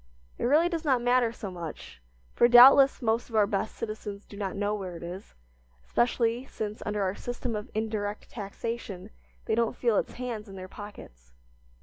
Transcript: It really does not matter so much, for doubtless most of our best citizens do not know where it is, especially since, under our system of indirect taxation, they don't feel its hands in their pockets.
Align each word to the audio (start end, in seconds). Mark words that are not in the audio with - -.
It 0.39 0.45
really 0.45 0.67
does 0.67 0.83
not 0.83 0.99
matter 0.99 1.31
so 1.31 1.51
much, 1.51 2.01
for 2.33 2.47
doubtless 2.47 3.03
most 3.03 3.29
of 3.29 3.35
our 3.35 3.45
best 3.45 3.75
citizens 3.75 4.25
do 4.25 4.35
not 4.35 4.55
know 4.55 4.73
where 4.73 4.95
it 4.97 5.03
is, 5.03 5.35
especially 5.85 6.47
since, 6.47 6.81
under 6.87 7.03
our 7.03 7.13
system 7.13 7.55
of 7.55 7.69
indirect 7.75 8.31
taxation, 8.31 9.11
they 9.45 9.53
don't 9.53 9.75
feel 9.75 9.97
its 9.97 10.13
hands 10.13 10.49
in 10.49 10.55
their 10.55 10.67
pockets. 10.67 11.33